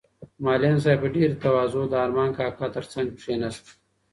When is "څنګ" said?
2.93-3.07